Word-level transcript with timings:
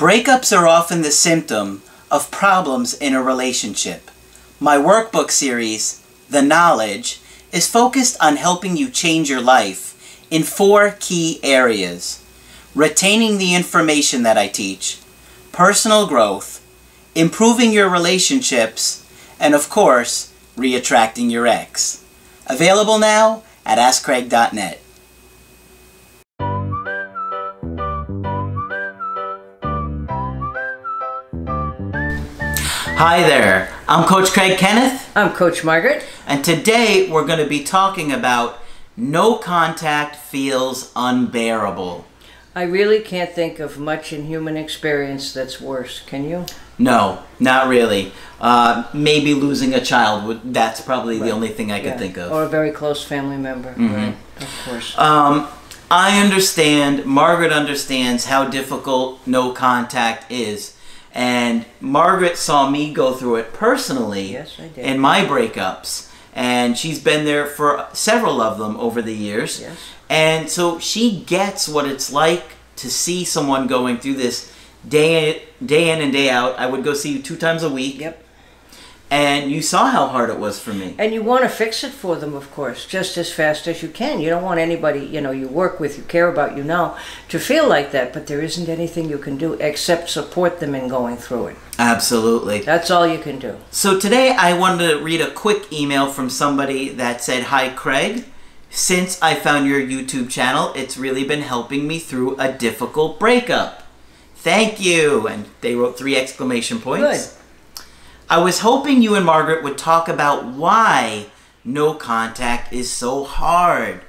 Breakups 0.00 0.56
are 0.56 0.66
often 0.66 1.02
the 1.02 1.10
symptom 1.10 1.82
of 2.10 2.30
problems 2.30 2.94
in 2.94 3.12
a 3.12 3.22
relationship. 3.22 4.10
My 4.58 4.78
workbook 4.78 5.30
series, 5.30 6.02
The 6.30 6.40
Knowledge, 6.40 7.20
is 7.52 7.68
focused 7.68 8.16
on 8.18 8.36
helping 8.36 8.78
you 8.78 8.88
change 8.88 9.28
your 9.28 9.42
life 9.42 10.24
in 10.30 10.42
four 10.42 10.96
key 11.00 11.38
areas 11.42 12.24
retaining 12.74 13.36
the 13.36 13.54
information 13.54 14.22
that 14.22 14.38
I 14.38 14.48
teach, 14.48 15.00
personal 15.52 16.06
growth, 16.06 16.66
improving 17.14 17.70
your 17.70 17.90
relationships, 17.90 19.04
and 19.38 19.54
of 19.54 19.68
course, 19.68 20.32
reattracting 20.56 21.30
your 21.30 21.46
ex. 21.46 22.02
Available 22.46 22.98
now 22.98 23.42
at 23.66 23.76
AskCraig.net. 23.76 24.80
Hi 33.02 33.22
there, 33.22 33.72
I'm 33.88 34.06
Coach 34.06 34.28
Craig 34.28 34.58
Kenneth, 34.58 35.10
I'm 35.16 35.32
Coach 35.32 35.64
Margaret. 35.64 36.04
and 36.26 36.44
today 36.44 37.08
we're 37.10 37.24
going 37.24 37.38
to 37.38 37.48
be 37.48 37.64
talking 37.64 38.12
about 38.12 38.58
no 38.94 39.36
contact 39.36 40.16
feels 40.16 40.92
unbearable. 40.94 42.04
I 42.54 42.64
really 42.64 43.00
can't 43.00 43.30
think 43.30 43.58
of 43.58 43.78
much 43.78 44.12
in 44.12 44.26
human 44.26 44.58
experience 44.58 45.32
that's 45.32 45.62
worse. 45.62 46.00
Can 46.00 46.28
you? 46.28 46.44
No, 46.78 47.22
not 47.38 47.68
really. 47.68 48.12
Uh, 48.38 48.86
maybe 48.92 49.32
losing 49.32 49.72
a 49.72 49.80
child, 49.80 50.26
would, 50.26 50.52
that's 50.52 50.82
probably 50.82 51.18
the 51.18 51.30
only 51.30 51.48
thing 51.48 51.72
I 51.72 51.80
could 51.80 51.96
think 51.96 52.18
of. 52.18 52.30
Or 52.30 52.42
a 52.42 52.48
very 52.50 52.70
close 52.70 53.02
family 53.02 53.38
member. 53.38 53.72
Right. 53.78 54.14
Of 54.36 54.62
course. 54.66 54.98
Um, 54.98 55.48
I 55.90 56.22
understand, 56.22 57.06
Margaret 57.06 57.50
understands 57.50 58.26
how 58.26 58.46
difficult 58.46 59.26
no 59.26 59.52
contact 59.52 60.30
is. 60.30 60.76
And 61.14 61.64
Margaret 61.80 62.36
saw 62.36 62.70
me 62.70 62.92
go 62.92 63.14
through 63.14 63.36
it 63.36 63.52
personally 63.52 64.32
Yes, 64.32 64.58
in 64.76 64.98
my 64.98 65.24
breakups. 65.24 66.10
And 66.32 66.78
she's 66.78 67.02
been 67.02 67.24
there 67.24 67.46
for 67.46 67.88
several 67.92 68.40
of 68.40 68.58
them 68.58 68.76
over 68.76 69.02
the 69.02 69.14
years. 69.14 69.60
Yes. 69.60 69.76
And 70.08 70.48
so 70.48 70.78
she 70.78 71.22
gets 71.26 71.68
what 71.68 71.86
it's 71.86 72.12
like 72.12 72.52
to 72.76 72.90
see 72.90 73.24
someone 73.24 73.66
going 73.66 73.98
through 73.98 74.14
this 74.14 74.52
day 74.88 75.42
in, 75.60 75.66
day 75.66 75.90
in 75.90 76.00
and 76.00 76.12
day 76.12 76.30
out. 76.30 76.58
I 76.58 76.66
would 76.66 76.84
go 76.84 76.94
see 76.94 77.12
you 77.12 77.22
two 77.22 77.36
times 77.36 77.62
a 77.62 77.68
week. 77.68 77.98
Yep. 77.98 78.24
And 79.10 79.50
you 79.50 79.60
saw 79.60 79.90
how 79.90 80.06
hard 80.06 80.30
it 80.30 80.38
was 80.38 80.60
for 80.60 80.72
me. 80.72 80.94
And 80.96 81.12
you 81.12 81.20
want 81.20 81.42
to 81.42 81.48
fix 81.48 81.82
it 81.82 81.90
for 81.90 82.14
them, 82.14 82.34
of 82.34 82.48
course, 82.52 82.86
just 82.86 83.16
as 83.16 83.32
fast 83.32 83.66
as 83.66 83.82
you 83.82 83.88
can. 83.88 84.20
You 84.20 84.30
don't 84.30 84.44
want 84.44 84.60
anybody, 84.60 85.00
you 85.00 85.20
know, 85.20 85.32
you 85.32 85.48
work 85.48 85.80
with, 85.80 85.98
you 85.98 86.04
care 86.04 86.28
about, 86.28 86.56
you 86.56 86.62
know, 86.62 86.96
to 87.28 87.40
feel 87.40 87.68
like 87.68 87.90
that, 87.90 88.12
but 88.12 88.28
there 88.28 88.40
isn't 88.40 88.68
anything 88.68 89.10
you 89.10 89.18
can 89.18 89.36
do 89.36 89.54
except 89.54 90.10
support 90.10 90.60
them 90.60 90.76
in 90.76 90.86
going 90.86 91.16
through 91.16 91.48
it. 91.48 91.56
Absolutely. 91.76 92.60
That's 92.60 92.88
all 92.88 93.04
you 93.04 93.18
can 93.18 93.40
do. 93.40 93.56
So 93.72 93.98
today 93.98 94.30
I 94.30 94.56
wanted 94.56 94.88
to 94.88 95.02
read 95.02 95.20
a 95.20 95.32
quick 95.32 95.72
email 95.72 96.06
from 96.12 96.30
somebody 96.30 96.90
that 96.90 97.20
said, 97.20 97.44
Hi 97.44 97.70
Craig, 97.70 98.26
since 98.70 99.20
I 99.20 99.34
found 99.34 99.66
your 99.66 99.80
YouTube 99.80 100.30
channel, 100.30 100.72
it's 100.76 100.96
really 100.96 101.24
been 101.24 101.42
helping 101.42 101.88
me 101.88 101.98
through 101.98 102.36
a 102.38 102.52
difficult 102.52 103.18
breakup. 103.18 103.82
Thank 104.36 104.78
you. 104.78 105.26
And 105.26 105.46
they 105.62 105.74
wrote 105.74 105.98
three 105.98 106.16
exclamation 106.16 106.80
points. 106.80 107.39
I 108.30 108.38
was 108.38 108.60
hoping 108.60 109.02
you 109.02 109.16
and 109.16 109.26
Margaret 109.26 109.64
would 109.64 109.76
talk 109.76 110.08
about 110.08 110.46
why 110.46 111.26
no 111.64 111.94
contact 111.94 112.72
is 112.72 112.88
so 112.88 113.24
hard. 113.24 114.02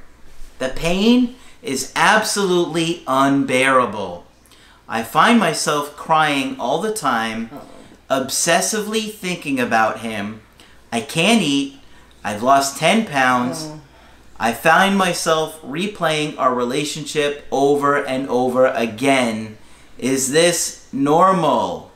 The 0.60 0.70
pain 0.70 1.38
is 1.64 1.92
absolutely 1.96 3.02
unbearable. 3.08 4.28
I 4.88 5.02
find 5.02 5.40
myself 5.40 5.96
crying 5.96 6.60
all 6.60 6.82
the 6.82 6.94
time, 6.94 7.50
obsessively 8.12 9.12
thinking 9.12 9.60
about 9.60 10.02
him. 10.02 10.42
I 10.92 11.02
can't 11.02 11.42
eat. 11.42 11.80
I've 12.24 12.44
lost 12.44 12.78
10 12.78 13.08
pounds. 13.08 13.72
I 14.40 14.54
find 14.54 14.96
myself 14.96 15.60
replaying 15.64 16.38
our 16.38 16.54
relationship 16.54 17.48
over 17.50 18.06
and 18.06 18.30
over 18.30 18.68
again. 18.68 19.58
Is 19.98 20.32
this 20.32 20.88
normal? 20.94 21.91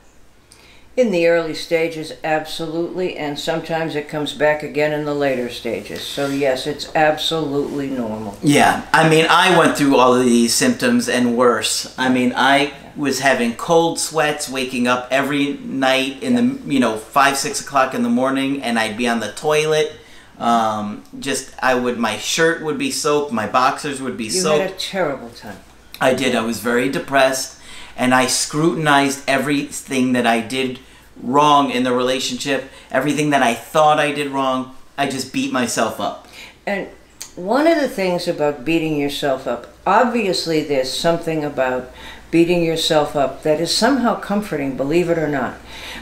In 0.98 1.12
the 1.12 1.28
early 1.28 1.54
stages, 1.54 2.14
absolutely, 2.24 3.18
and 3.18 3.38
sometimes 3.38 3.96
it 3.96 4.08
comes 4.08 4.34
back 4.34 4.64
again 4.64 4.94
in 4.94 5.04
the 5.04 5.14
later 5.14 5.50
stages. 5.50 6.02
So, 6.02 6.28
yes, 6.28 6.68
it's 6.68 6.90
absolutely 6.96 7.90
normal. 7.90 8.38
Yeah, 8.42 8.88
I 8.94 9.10
mean, 9.10 9.26
I 9.30 9.58
went 9.58 9.78
through 9.78 9.98
all 9.98 10.16
of 10.16 10.24
these 10.24 10.54
symptoms 10.54 11.10
and 11.10 11.36
worse. 11.36 11.94
I 12.00 12.08
mean, 12.08 12.32
I 12.34 12.72
was 12.96 13.20
having 13.20 13.56
cold 13.58 14.00
sweats, 14.00 14.50
waking 14.50 14.88
up 14.88 15.10
every 15.12 15.54
night 15.58 16.24
in 16.24 16.36
the 16.36 16.72
you 16.74 16.80
know 16.80 16.96
five 16.96 17.36
six 17.38 17.60
o'clock 17.60 17.94
in 17.94 18.04
the 18.04 18.10
morning, 18.10 18.64
and 18.64 18.80
I'd 18.80 18.96
be 18.96 19.06
on 19.06 19.20
the 19.20 19.34
toilet. 19.34 19.92
Um, 20.40 21.04
just 21.20 21.54
I 21.62 21.76
would 21.76 21.98
my 21.98 22.18
shirt 22.18 22.64
would 22.64 22.78
be 22.78 22.90
soaked, 22.92 23.34
my 23.34 23.48
boxers 23.48 24.02
would 24.02 24.16
be 24.16 24.26
You 24.26 24.30
soaked. 24.32 24.62
had 24.62 24.72
a 24.72 24.76
terrible 24.76 25.30
time. 25.30 25.58
I 26.00 26.14
did. 26.14 26.36
I 26.36 26.42
was 26.46 26.60
very 26.60 26.90
depressed, 26.90 27.55
and 27.96 28.14
I 28.14 28.28
scrutinized 28.28 29.24
everything 29.28 30.14
that 30.14 30.28
I 30.28 30.42
did 30.42 30.80
wrong 31.22 31.72
in 31.72 31.84
the 31.84 31.94
relationship, 31.94 32.70
everything 32.92 33.30
that 33.30 33.42
I 33.42 33.54
thought 33.54 34.00
I 34.00 34.12
did 34.12 34.32
wrong. 34.32 34.76
I 34.98 35.08
just 35.08 35.34
beat 35.34 35.52
myself 35.52 36.00
up. 36.00 36.28
And 36.66 36.88
one 37.36 37.68
of 37.68 37.80
the 37.80 37.90
things 37.90 38.28
about 38.28 38.66
beating 38.66 38.98
yourself 38.98 39.48
up, 39.48 39.74
obviously, 39.86 40.64
there's 40.64 40.92
something 40.92 41.44
about 41.44 41.92
beating 42.32 42.64
yourself 42.64 43.16
up 43.16 43.44
that 43.44 43.62
is 43.62 43.76
somehow 43.76 44.20
comforting, 44.20 44.76
believe 44.76 45.10
it 45.10 45.18
or 45.18 45.28
not. 45.28 45.58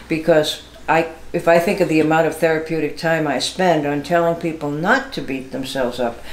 Because 0.07 0.63
I, 0.87 1.11
if 1.31 1.47
I 1.47 1.59
think 1.59 1.79
of 1.79 1.89
the 1.89 1.99
amount 1.99 2.27
of 2.27 2.37
therapeutic 2.37 2.97
time 2.97 3.27
I 3.27 3.39
spend 3.39 3.85
on 3.85 4.03
telling 4.03 4.35
people 4.35 4.69
not 4.69 5.13
to 5.13 5.21
beat 5.21 5.51
themselves 5.51 5.99
up, 5.99 6.23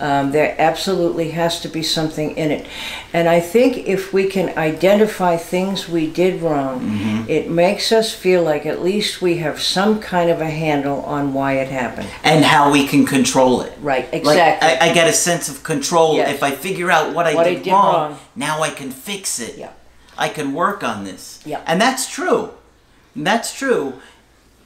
um, 0.00 0.30
there 0.30 0.54
absolutely 0.58 1.30
has 1.32 1.60
to 1.60 1.68
be 1.68 1.82
something 1.82 2.36
in 2.36 2.50
it. 2.50 2.66
And 3.12 3.28
I 3.28 3.40
think 3.40 3.78
if 3.88 4.12
we 4.12 4.26
can 4.28 4.56
identify 4.58 5.36
things 5.36 5.88
we 5.88 6.08
did 6.10 6.40
wrong, 6.40 7.26
it 7.28 7.50
makes 7.50 7.90
us 7.90 8.12
feel 8.14 8.42
like 8.42 8.64
at 8.66 8.82
least 8.82 9.20
we 9.20 9.38
have 9.38 9.60
some 9.60 10.00
kind 10.00 10.30
of 10.30 10.40
a 10.40 10.50
handle 10.50 11.02
on 11.02 11.34
why 11.34 11.54
it 11.54 11.68
happened. 11.68 12.08
And 12.22 12.44
how 12.44 12.70
we 12.70 12.86
can 12.86 13.04
control 13.06 13.62
it. 13.62 13.72
Right, 13.80 14.04
Like, 14.12 14.22
exactly. 14.22 14.68
I, 14.68 14.90
I 14.90 14.94
get 14.94 15.08
a 15.08 15.12
sense 15.12 15.48
of 15.48 15.62
control 15.62 16.16
Yes. 16.16 16.34
if 16.34 16.42
I 16.42 16.52
figure 16.52 16.90
out 16.90 17.14
what 17.14 17.26
I, 17.26 17.34
What 17.34 17.46
I 17.46 17.54
did, 17.54 17.64
did 17.64 17.72
wrong, 17.72 18.10
wrong. 18.12 18.18
Now 18.36 18.62
I 18.62 18.70
can 18.70 18.90
fix 18.90 19.40
it. 19.40 19.58
Yeah. 19.58 19.70
I 20.16 20.28
can 20.28 20.52
work 20.52 20.82
on 20.84 21.04
this. 21.04 21.40
Yeah. 21.44 21.62
And 21.66 21.80
that's 21.80 22.08
true. 22.08 22.50
That's 23.16 23.52
true. 23.54 23.94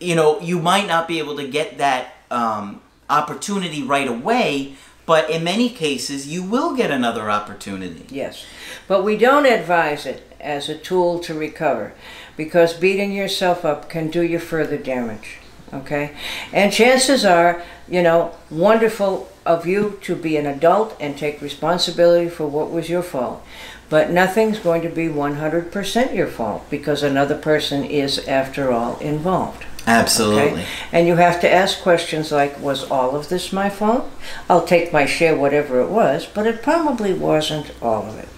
You 0.01 0.15
know, 0.15 0.41
you 0.41 0.59
might 0.59 0.87
not 0.87 1.07
be 1.09 1.19
able 1.19 1.37
to 1.37 1.47
get 1.49 1.79
that 1.79 2.15
um, 2.31 2.81
opportunity 3.09 3.83
right 3.83 4.09
away, 4.09 4.75
but 5.07 5.29
in 5.31 5.45
many 5.45 5.69
cases, 5.69 6.29
you 6.29 6.43
will 6.43 6.77
get 6.77 6.91
another 6.91 7.31
opportunity. 7.31 8.07
Yes, 8.09 8.45
but 8.87 9.03
we 9.03 9.17
don't 9.17 9.47
advise 9.47 10.07
it 10.07 10.27
as 10.41 10.69
a 10.69 10.77
tool 10.77 11.19
to 11.21 11.35
recover 11.35 11.93
because 12.37 12.75
beating 12.75 13.13
yourself 13.13 13.65
up 13.65 13.89
can 13.89 14.11
do 14.11 14.23
you 14.23 14.39
further 14.39 14.77
damage. 14.77 15.39
Okay? 15.73 16.15
And 16.53 16.73
chances 16.73 17.25
are, 17.25 17.63
you 17.89 18.03
know, 18.03 18.35
wonderful 18.51 19.31
of 19.47 19.67
you 19.67 19.99
to 20.03 20.15
be 20.15 20.37
an 20.37 20.47
adult 20.47 20.97
and 21.01 21.17
take 21.17 21.41
responsibility 21.41 22.29
for 22.29 22.47
what 22.47 22.71
was 22.71 22.91
your 22.91 23.03
fault. 23.03 23.45
But 23.89 24.11
nothing's 24.11 24.59
going 24.59 24.83
to 24.83 24.89
be 24.89 25.09
100% 25.09 26.15
your 26.15 26.27
fault 26.27 26.69
because 26.71 27.03
another 27.03 27.37
person 27.37 27.85
is, 27.85 28.27
after 28.27 28.73
all, 28.73 28.99
involved. 28.99 29.65
Absolutely. 29.87 30.63
Okay? 30.63 30.67
And 30.93 31.07
you 31.07 31.17
have 31.17 31.41
to 31.41 31.53
ask 31.53 31.81
questions 31.83 32.31
like, 32.33 32.59
was 32.61 32.89
all 32.91 33.17
of 33.17 33.29
this 33.29 33.53
my 33.53 33.69
fault? 33.71 34.09
I'll 34.49 34.65
take 34.67 34.93
my 34.93 35.07
share, 35.07 35.37
whatever 35.37 35.81
it 35.81 35.89
was, 35.89 36.27
but 36.27 36.47
it 36.47 36.63
probably 36.63 37.13
wasn't 37.13 37.73
all 37.83 38.07
of 38.07 38.19
it. 38.19 38.29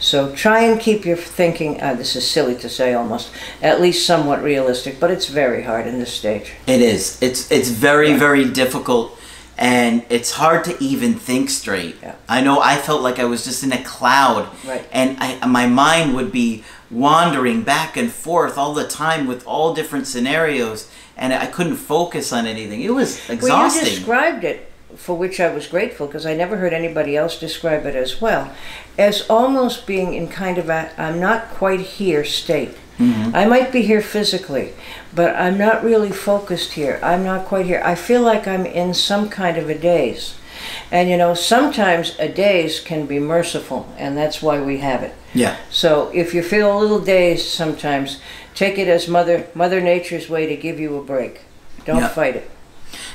So 0.00 0.32
try 0.32 0.60
and 0.62 0.80
keep 0.80 1.04
your 1.04 1.16
thinking, 1.16 1.80
uh, 1.80 1.94
this 1.94 2.14
is 2.14 2.24
silly 2.30 2.54
to 2.56 2.68
say 2.68 2.94
almost, 2.94 3.32
at 3.60 3.80
least 3.80 4.06
somewhat 4.06 4.42
realistic, 4.44 5.00
but 5.00 5.10
it's 5.10 5.26
very 5.26 5.64
hard 5.64 5.88
in 5.88 5.98
this 5.98 6.12
stage. 6.12 6.52
It 6.68 6.80
is. 6.80 7.20
It's 7.20 7.50
it's 7.50 7.68
very 7.70 8.12
very 8.12 8.48
difficult, 8.48 9.18
and 9.56 10.04
it's 10.08 10.30
hard 10.30 10.62
to 10.66 10.80
even 10.80 11.14
think 11.14 11.50
straight. 11.50 11.96
Yeah. 12.00 12.14
I 12.28 12.40
know. 12.42 12.60
I 12.60 12.76
felt 12.76 13.02
like 13.02 13.18
I 13.18 13.24
was 13.24 13.42
just 13.44 13.64
in 13.64 13.72
a 13.72 13.82
cloud, 13.82 14.48
Right. 14.64 14.86
and 14.92 15.16
I, 15.18 15.44
my 15.48 15.66
mind 15.66 16.14
would 16.14 16.30
be 16.30 16.62
wandering 16.90 17.62
back 17.62 17.96
and 17.96 18.10
forth 18.10 18.56
all 18.56 18.74
the 18.74 18.86
time 18.86 19.26
with 19.26 19.46
all 19.46 19.74
different 19.74 20.06
scenarios, 20.06 20.90
and 21.16 21.32
I 21.34 21.46
couldn't 21.46 21.76
focus 21.76 22.32
on 22.32 22.46
anything. 22.46 22.82
It 22.82 22.94
was 22.94 23.18
Well, 23.28 23.28
you 23.28 23.34
exhausting. 23.34 23.84
described 23.96 24.44
it, 24.44 24.70
for 24.96 25.16
which 25.16 25.38
I 25.38 25.52
was 25.52 25.66
grateful 25.66 26.06
because 26.06 26.24
I 26.24 26.34
never 26.34 26.56
heard 26.56 26.72
anybody 26.72 27.16
else 27.16 27.38
describe 27.38 27.84
it 27.84 27.94
as 27.94 28.20
well, 28.20 28.52
as 28.96 29.28
almost 29.28 29.86
being 29.86 30.14
in 30.14 30.28
kind 30.28 30.56
of 30.58 30.70
a 30.70 30.90
I'm 30.96 31.20
not 31.20 31.50
quite 31.50 31.80
here 31.80 32.24
state. 32.24 32.74
Mm-hmm. 32.98 33.36
I 33.36 33.44
might 33.44 33.70
be 33.70 33.82
here 33.82 34.00
physically, 34.00 34.72
but 35.14 35.36
I'm 35.36 35.56
not 35.56 35.84
really 35.84 36.10
focused 36.10 36.72
here. 36.72 36.98
I'm 37.02 37.22
not 37.22 37.44
quite 37.46 37.66
here. 37.66 37.80
I 37.84 37.94
feel 37.94 38.22
like 38.22 38.48
I'm 38.48 38.66
in 38.66 38.92
some 38.94 39.28
kind 39.28 39.56
of 39.56 39.68
a 39.68 39.78
daze. 39.78 40.34
And 40.90 41.08
you 41.08 41.16
know, 41.16 41.34
sometimes 41.34 42.16
a 42.18 42.28
daze 42.28 42.80
can 42.80 43.06
be 43.06 43.18
merciful, 43.18 43.92
and 43.98 44.16
that's 44.16 44.42
why 44.42 44.60
we 44.60 44.78
have 44.78 45.02
it. 45.02 45.14
Yeah. 45.34 45.56
So 45.70 46.10
if 46.14 46.34
you 46.34 46.42
feel 46.42 46.76
a 46.76 46.78
little 46.78 47.00
dazed 47.00 47.46
sometimes, 47.48 48.20
take 48.54 48.78
it 48.78 48.88
as 48.88 49.08
Mother 49.08 49.46
Mother 49.54 49.80
Nature's 49.80 50.28
way 50.28 50.46
to 50.46 50.56
give 50.56 50.80
you 50.80 50.96
a 50.96 51.02
break. 51.02 51.42
Don't 51.84 51.98
Yeah. 51.98 52.08
fight 52.08 52.36
it. 52.36 52.50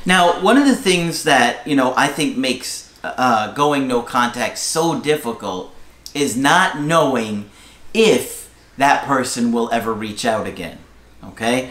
Now, 0.06 0.40
one 0.42 0.58
of 0.58 0.68
the 0.68 0.76
things 0.76 1.24
that 1.24 1.66
you 1.68 1.76
know 1.76 1.94
I 1.98 2.08
think 2.08 2.38
makes 2.38 2.92
uh, 3.04 3.52
going 3.54 3.88
no 3.88 4.02
contact 4.02 4.58
so 4.58 5.00
difficult 5.00 5.74
is 6.14 6.38
not 6.38 6.80
knowing 6.80 7.50
if 7.94 8.50
that 8.78 9.06
person 9.06 9.52
will 9.52 9.70
ever 9.72 9.94
reach 9.94 10.26
out 10.26 10.48
again. 10.48 10.78
Okay, 11.26 11.70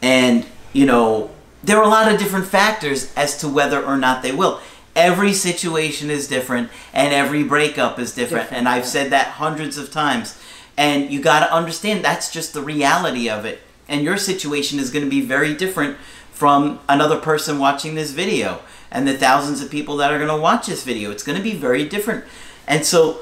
and 0.00 0.46
you 0.72 0.86
know 0.86 1.30
there 1.64 1.78
are 1.78 1.84
a 1.84 1.88
lot 1.88 2.10
of 2.12 2.18
different 2.18 2.46
factors 2.46 3.12
as 3.16 3.36
to 3.38 3.48
whether 3.48 3.84
or 3.84 3.96
not 3.96 4.22
they 4.22 4.32
will. 4.32 4.60
Every 4.94 5.32
situation 5.32 6.10
is 6.10 6.28
different, 6.28 6.70
and 6.92 7.14
every 7.14 7.42
breakup 7.42 7.98
is 7.98 8.14
different. 8.14 8.44
Different, 8.44 8.58
and 8.58 8.68
I've 8.68 8.86
said 8.86 9.10
that 9.10 9.28
hundreds 9.28 9.78
of 9.78 9.90
times. 9.90 10.38
And 10.76 11.10
you 11.10 11.20
got 11.20 11.40
to 11.40 11.54
understand 11.54 12.04
that's 12.04 12.30
just 12.30 12.52
the 12.52 12.62
reality 12.62 13.28
of 13.28 13.44
it. 13.44 13.60
And 13.88 14.02
your 14.02 14.16
situation 14.16 14.78
is 14.78 14.90
going 14.90 15.04
to 15.04 15.10
be 15.10 15.20
very 15.20 15.54
different 15.54 15.96
from 16.30 16.80
another 16.88 17.18
person 17.18 17.58
watching 17.58 17.94
this 17.94 18.10
video 18.10 18.60
and 18.90 19.06
the 19.06 19.16
thousands 19.16 19.62
of 19.62 19.70
people 19.70 19.96
that 19.96 20.12
are 20.12 20.18
going 20.18 20.28
to 20.28 20.36
watch 20.36 20.66
this 20.66 20.84
video. 20.84 21.10
It's 21.10 21.22
going 21.22 21.38
to 21.38 21.44
be 21.44 21.54
very 21.54 21.88
different. 21.88 22.24
And 22.66 22.84
so 22.84 23.20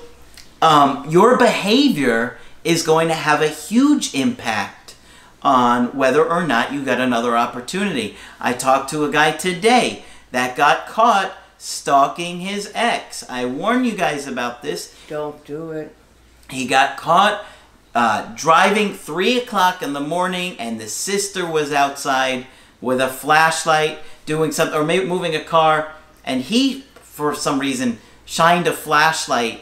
um, 0.63 1.09
your 1.09 1.37
behavior 1.37 2.39
is 2.65 2.83
going 2.83 3.09
to 3.09 3.15
have 3.15 3.43
a 3.43 3.49
huge 3.49 4.15
impact 4.15 4.95
on 5.43 5.97
whether 5.97 6.25
or 6.25 6.47
not 6.47 6.73
you 6.73 6.85
get 6.85 7.01
another 7.01 7.37
opportunity. 7.37 8.17
I 8.39 8.53
talked 8.53 8.91
to 8.91 9.05
a 9.05 9.11
guy 9.11 9.33
today 9.33 10.05
that 10.33 10.57
got 10.57 10.87
caught 10.87 11.33
stalking 11.61 12.41
his 12.41 12.73
ex. 12.75 13.23
I 13.29 13.45
warn 13.45 13.85
you 13.85 13.95
guys 13.95 14.27
about 14.27 14.63
this. 14.63 14.95
Don't 15.09 15.45
do 15.45 15.73
it. 15.73 15.95
He 16.49 16.67
got 16.67 16.97
caught 16.97 17.45
uh, 17.95 18.35
driving 18.35 18.95
three 18.95 19.39
o'clock 19.39 19.83
in 19.83 19.93
the 19.93 20.01
morning, 20.01 20.57
and 20.59 20.81
the 20.81 20.89
sister 20.89 21.47
was 21.47 21.71
outside 21.71 22.47
with 22.81 22.99
a 22.99 23.09
flashlight 23.09 23.99
doing 24.25 24.53
something, 24.53 24.79
or 24.79 24.85
maybe 24.85 25.05
moving 25.07 25.37
a 25.37 25.45
car, 25.45 25.93
and 26.25 26.41
he, 26.41 26.81
for 26.95 27.35
some 27.35 27.59
reason, 27.59 27.99
shined 28.25 28.67
a 28.67 28.73
flashlight 28.73 29.61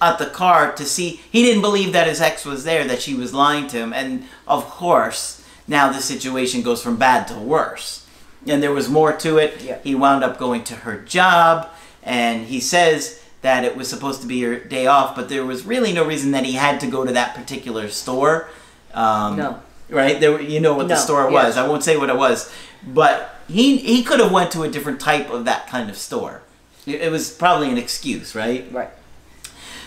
at 0.00 0.18
the 0.18 0.26
car 0.26 0.72
to 0.72 0.84
see. 0.84 1.20
He 1.30 1.42
didn't 1.42 1.62
believe 1.62 1.92
that 1.92 2.06
his 2.06 2.22
ex 2.22 2.46
was 2.46 2.64
there, 2.64 2.84
that 2.84 3.02
she 3.02 3.14
was 3.14 3.34
lying 3.34 3.66
to 3.68 3.76
him, 3.76 3.92
and 3.92 4.24
of 4.48 4.64
course, 4.64 5.44
now 5.68 5.92
the 5.92 6.00
situation 6.00 6.62
goes 6.62 6.82
from 6.82 6.96
bad 6.96 7.28
to 7.28 7.34
worse. 7.34 8.03
And 8.46 8.62
there 8.62 8.72
was 8.72 8.88
more 8.88 9.12
to 9.12 9.38
it. 9.38 9.62
Yeah. 9.62 9.78
He 9.82 9.94
wound 9.94 10.22
up 10.24 10.38
going 10.38 10.64
to 10.64 10.74
her 10.74 10.98
job, 10.98 11.68
and 12.02 12.46
he 12.46 12.60
says 12.60 13.22
that 13.42 13.64
it 13.64 13.76
was 13.76 13.88
supposed 13.88 14.20
to 14.22 14.26
be 14.26 14.40
her 14.42 14.56
day 14.56 14.86
off, 14.86 15.14
but 15.14 15.28
there 15.28 15.44
was 15.44 15.64
really 15.66 15.92
no 15.92 16.04
reason 16.04 16.30
that 16.32 16.44
he 16.44 16.52
had 16.52 16.80
to 16.80 16.86
go 16.86 17.04
to 17.04 17.12
that 17.12 17.34
particular 17.34 17.88
store. 17.88 18.48
Um, 18.94 19.36
No. 19.36 19.60
Right? 19.90 20.18
There, 20.18 20.40
you 20.40 20.60
know 20.60 20.74
what 20.74 20.88
the 20.88 20.94
No, 20.94 21.00
store 21.00 21.30
yes. 21.30 21.44
was. 21.44 21.56
I 21.58 21.68
won't 21.68 21.84
say 21.84 21.96
what 21.98 22.08
it 22.08 22.16
was, 22.16 22.50
but 22.86 23.34
he 23.48 23.76
he 23.76 24.02
could 24.02 24.18
have 24.18 24.32
went 24.32 24.50
to 24.52 24.62
a 24.62 24.68
different 24.68 24.98
type 24.98 25.28
of 25.30 25.44
that 25.44 25.66
kind 25.68 25.90
of 25.90 25.96
store. 25.96 26.40
It, 26.86 27.02
it 27.02 27.10
was 27.12 27.30
probably 27.30 27.70
an 27.70 27.76
excuse, 27.76 28.34
right? 28.34 28.66
Right. 28.72 28.88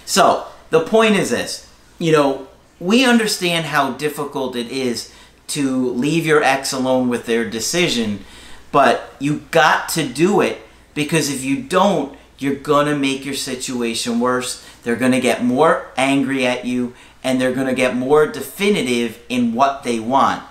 So 0.06 0.46
the 0.70 0.82
point 0.82 1.16
is 1.16 1.32
this: 1.32 1.68
you 1.98 2.12
know, 2.12 2.48
we 2.80 3.06
understand 3.06 3.66
how 3.66 3.94
difficult 3.94 4.56
it 4.56 4.68
is 4.72 5.12
to 5.48 5.90
leave 5.94 6.26
your 6.26 6.44
ex 6.44 6.72
alone 6.74 7.10
with 7.10 7.26
their 7.26 7.50
decision, 7.50 8.24
but 8.72 9.16
you 9.20 9.44
got 9.52 9.90
to 9.90 10.08
do 10.08 10.42
it 10.42 10.60
because 10.94 11.30
if 11.30 11.44
you 11.44 11.62
don't, 11.62 12.18
you're 12.40 12.56
gonna 12.56 12.96
make 12.96 13.26
your 13.26 13.34
situation 13.34 14.20
worse. 14.20 14.66
They're 14.84 14.96
gonna 14.96 15.20
get 15.20 15.44
more 15.44 15.88
angry 15.98 16.46
at 16.46 16.66
you, 16.66 16.94
and 17.24 17.42
they're 17.42 17.54
gonna 17.54 17.74
get 17.74 17.96
more 17.96 18.28
definitive 18.28 19.20
in 19.28 19.54
what 19.54 19.84
they 19.84 20.00
want. 20.00 20.44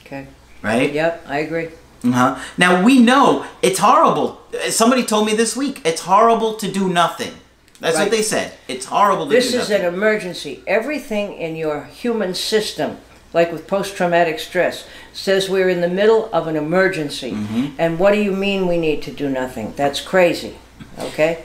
Okay. 0.00 0.26
Right? 0.62 0.92
Yep, 0.92 1.24
I 1.28 1.38
agree. 1.38 1.68
Uh-huh. 2.04 2.40
Now 2.56 2.84
we 2.84 3.00
know 3.00 3.46
it's 3.62 3.78
horrible. 3.78 4.40
Somebody 4.70 5.04
told 5.04 5.26
me 5.26 5.34
this 5.34 5.56
week 5.56 5.82
it's 5.84 6.02
horrible 6.02 6.54
to 6.54 6.70
do 6.70 6.88
nothing. 6.88 7.32
That's 7.80 7.96
what 7.96 8.10
they 8.10 8.22
said. 8.22 8.54
It's 8.66 8.86
horrible 8.86 9.26
to 9.26 9.30
This 9.30 9.52
do 9.52 9.58
nothing. 9.58 9.70
This 9.70 9.80
is 9.80 9.86
an 9.86 9.94
emergency. 9.94 10.62
Everything 10.66 11.34
in 11.34 11.54
your 11.54 11.84
human 11.84 12.34
system, 12.34 12.98
like 13.32 13.52
with 13.52 13.66
post 13.66 13.96
traumatic 13.96 14.38
stress, 14.38 14.86
says 15.12 15.48
we're 15.48 15.68
in 15.68 15.80
the 15.80 15.88
middle 15.88 16.30
of 16.32 16.46
an 16.46 16.56
emergency. 16.56 17.32
Mm-hmm. 17.32 17.76
And 17.78 17.98
what 17.98 18.12
do 18.12 18.22
you 18.22 18.32
mean 18.32 18.66
we 18.66 18.78
need 18.78 19.02
to 19.02 19.10
do 19.12 19.28
nothing? 19.28 19.74
That's 19.76 20.00
crazy. 20.00 20.56
Okay? 20.98 21.44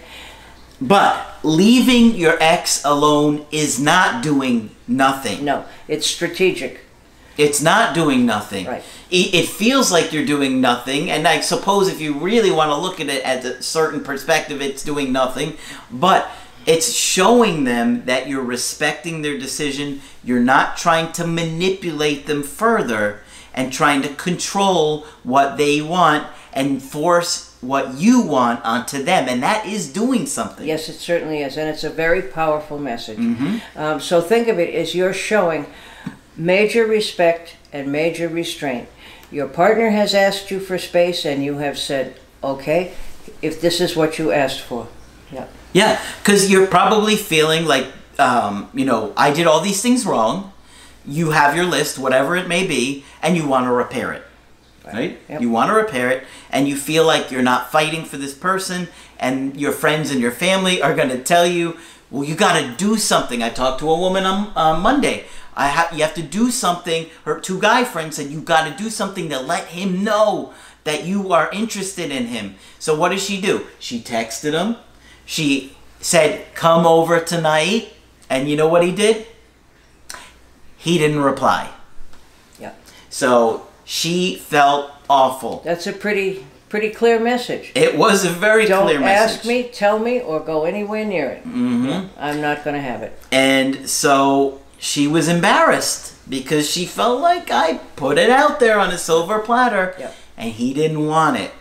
But 0.80 1.40
leaving 1.44 2.16
your 2.16 2.38
ex 2.42 2.84
alone 2.84 3.46
is 3.52 3.80
not 3.80 4.24
doing 4.24 4.72
nothing. 4.88 5.46
No, 5.46 5.66
it's 5.88 6.08
strategic. 6.08 6.82
It's 7.38 7.62
not 7.62 7.96
doing 7.96 8.26
nothing. 8.26 8.68
Right. 8.68 8.84
It, 9.10 9.34
it 9.34 9.48
feels 9.48 9.92
like 9.92 10.14
you're 10.14 10.26
doing 10.26 10.62
nothing, 10.62 11.10
and 11.10 11.28
I 11.28 11.40
suppose 11.40 11.88
if 11.88 12.00
you 12.00 12.14
really 12.14 12.52
want 12.52 12.70
to 12.70 12.76
look 12.76 13.00
at 13.00 13.10
it 13.10 13.24
at 13.24 13.44
a 13.44 13.62
certain 13.62 14.04
perspective, 14.04 14.62
it's 14.62 14.84
doing 14.84 15.12
nothing. 15.12 15.58
But 15.92 16.30
it's 16.66 16.92
showing 16.92 17.64
them 17.64 18.06
that 18.06 18.28
you're 18.28 18.44
respecting 18.44 19.22
their 19.22 19.38
decision. 19.38 20.02
You're 20.24 20.40
not 20.40 20.78
trying 20.78 21.12
to 21.14 21.28
manipulate 21.28 22.26
them 22.26 22.44
further 22.44 23.22
and 23.54 23.72
trying 23.72 24.02
to 24.02 24.10
control 24.10 25.02
what 25.24 25.58
they 25.58 25.82
want 25.82 26.28
and 26.54 26.82
force 26.82 27.56
what 27.62 27.96
you 27.96 28.22
want 28.22 28.64
onto 28.66 29.02
them, 29.02 29.28
and 29.30 29.42
that 29.42 29.66
is 29.66 29.92
doing 29.92 30.26
something. 30.26 30.68
Yes, 30.68 30.90
it 30.90 30.94
certainly 30.94 31.42
is, 31.42 31.58
and 31.58 31.70
it's 31.70 31.84
a 31.84 31.90
very 31.90 32.22
powerful 32.22 32.78
message. 32.78 33.18
Mm-hmm. 33.18 33.58
Um, 33.76 34.00
so 34.00 34.22
think 34.22 34.48
of 34.48 34.60
it 34.60 34.76
as 34.76 34.94
you're 34.94 35.14
showing 35.14 35.66
major 36.36 36.86
respect 36.86 37.56
and 37.72 37.92
major 37.92 38.28
restraint. 38.28 38.90
Your 39.32 39.48
partner 39.48 39.92
has 39.92 40.14
asked 40.14 40.52
you 40.52 40.60
for 40.60 40.78
space, 40.78 41.26
and 41.26 41.44
you 41.44 41.58
have 41.58 41.78
said, 41.78 42.20
"Okay, 42.44 42.94
if 43.42 43.62
this 43.62 43.80
is 43.80 43.96
what 43.96 44.20
you 44.20 44.32
asked 44.32 44.62
for." 44.62 44.88
Yeah. 45.34 45.48
Yeah, 45.74 46.00
because 46.20 46.52
you're 46.52 46.68
probably 46.68 47.16
feeling 47.16 47.66
like, 47.66 47.88
um, 48.20 48.70
you 48.74 48.86
know, 48.86 49.12
I 49.18 49.34
did 49.34 49.48
all 49.48 49.60
these 49.60 49.82
things 49.82 50.06
wrong. 50.06 50.54
You 51.06 51.32
have 51.32 51.56
your 51.56 51.66
list, 51.66 51.98
whatever 51.98 52.36
it 52.36 52.48
may 52.48 52.68
be, 52.68 53.04
and 53.22 53.36
you 53.36 53.48
want 53.48 53.66
to 53.66 53.72
repair 53.72 54.14
it. 54.14 54.24
Right? 54.86 55.20
Yep. 55.30 55.42
You 55.42 55.50
want 55.50 55.70
to 55.70 55.76
repair 55.76 56.12
it, 56.12 56.24
and 56.52 56.68
you 56.68 56.76
feel 56.76 57.06
like 57.06 57.32
you're 57.32 57.42
not 57.42 57.72
fighting 57.72 58.06
for 58.06 58.18
this 58.18 58.34
person, 58.34 58.88
and 59.20 59.60
your 59.60 59.72
friends 59.72 60.12
and 60.12 60.22
your 60.22 60.32
family 60.32 60.82
are 60.82 60.96
going 60.96 61.10
to 61.10 61.24
tell 61.24 61.48
you, 61.48 61.78
well, 62.12 62.24
you 62.24 62.36
got 62.36 62.60
to 62.60 62.76
do 62.78 62.98
something. 62.98 63.42
I 63.42 63.50
talked 63.50 63.80
to 63.80 63.90
a 63.90 63.98
woman 63.98 64.26
on 64.26 64.52
uh, 64.56 64.80
Monday. 64.80 65.26
I 65.56 65.70
ha- 65.70 65.90
you 65.94 66.04
have 66.04 66.14
to 66.16 66.22
do 66.22 66.52
something. 66.52 67.08
Her 67.26 67.40
two 67.40 67.60
guy 67.60 67.84
friends 67.84 68.18
said, 68.18 68.28
you 68.28 68.42
got 68.42 68.70
to 68.70 68.84
do 68.84 68.90
something 68.90 69.30
to 69.30 69.40
let 69.40 69.68
him 69.68 70.04
know 70.04 70.54
that 70.84 71.06
you 71.06 71.32
are 71.34 71.50
interested 71.52 72.12
in 72.12 72.28
him. 72.28 72.56
So 72.78 72.96
what 72.96 73.10
does 73.10 73.24
she 73.24 73.42
do? 73.42 73.66
She 73.80 74.00
texted 74.02 74.54
him. 74.54 74.78
She 75.26 75.76
said, 76.00 76.54
come 76.56 76.86
over 76.86 77.20
tonight. 77.20 77.94
And 78.30 78.50
you 78.50 78.56
know 78.56 78.68
what 78.68 78.84
he 78.84 78.92
did? 78.92 79.28
He 80.78 80.98
didn't 80.98 81.22
reply. 81.22 81.72
Yeah. 82.60 82.74
So 83.10 83.68
she 83.86 84.36
felt 84.36 84.92
awful. 85.10 85.62
That's 85.64 85.88
a 85.88 85.94
pretty 85.94 86.46
pretty 86.70 86.90
clear 86.90 87.20
message. 87.20 87.72
It 87.76 87.96
was 87.98 88.26
a 88.26 88.30
very 88.30 88.66
Don't 88.66 88.86
clear 88.88 89.00
message. 89.00 89.38
ask 89.38 89.46
me, 89.48 89.64
tell 89.72 90.00
me, 90.00 90.20
or 90.22 90.40
go 90.40 90.64
anywhere 90.66 91.06
near 91.06 91.30
it. 91.30 91.44
Mm-hmm. 91.46 92.08
I'm 92.18 92.42
not 92.42 92.64
going 92.64 92.76
to 92.76 92.82
have 92.82 93.04
it. 93.04 93.18
And 93.32 93.88
so 93.88 94.60
she 94.80 95.08
was 95.08 95.28
embarrassed 95.28 96.16
because 96.28 96.68
she 96.68 96.88
felt 96.88 97.22
like 97.22 97.52
I 97.52 97.76
put 97.96 98.18
it 98.18 98.32
out 98.32 98.60
there 98.60 98.80
on 98.80 98.90
a 98.90 98.98
silver 98.98 99.38
platter 99.38 99.94
Yep. 100.00 100.16
and 100.36 100.52
he 100.52 100.74
didn't 100.74 101.06
want 101.06 101.38
it. 101.38 101.52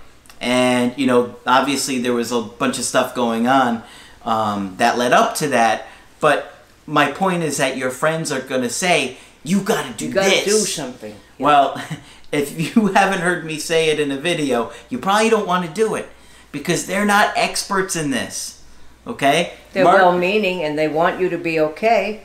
And, 0.43 0.93
you 0.99 1.07
know, 1.07 1.37
obviously 1.47 2.01
there 2.01 2.13
was 2.13 2.33
a 2.33 2.43
bunch 2.43 2.79
of 2.79 2.85
stuff 2.85 3.15
going 3.15 3.47
on 3.47 3.85
um, 4.25 4.75
that 4.77 4.99
led 4.99 5.13
up 5.13 5.37
to 5.37 5.49
that. 5.49 5.87
But 6.21 6.53
my 6.87 7.13
point 7.13 7.45
is 7.45 7.57
that 7.59 7.77
your 7.77 7.91
friends 7.91 8.33
are 8.33 8.41
going 8.41 8.63
to 8.63 8.69
say, 8.69 9.17
you 9.45 9.61
got 9.61 9.87
to 9.87 9.93
do 9.93 10.09
this. 10.09 10.09
You 10.09 10.15
got 10.15 10.25
to 10.25 10.31
this. 10.31 10.45
do 10.45 10.71
something. 10.71 11.13
Yeah. 11.39 11.45
Well, 11.45 11.85
if 12.33 12.77
you 12.77 12.87
haven't 12.95 13.21
heard 13.21 13.45
me 13.45 13.59
say 13.59 13.91
it 13.91 14.01
in 14.01 14.11
a 14.11 14.19
video, 14.19 14.73
you 14.91 14.99
probably 14.99 15.31
don't 15.31 15.47
want 15.47 15.65
to 15.65 15.73
do 15.73 15.95
it 15.95 16.09
because 16.51 16.87
they're 16.87 17.07
not 17.07 17.33
experts 17.37 17.95
in 17.95 18.11
this. 18.11 18.63
Okay? 19.07 19.55
They're 19.73 19.85
Mark- 19.85 19.99
well-meaning 19.99 20.63
and 20.63 20.77
they 20.77 20.89
want 20.89 21.21
you 21.21 21.29
to 21.31 21.39
be 21.39 21.61
okay. 21.61 22.25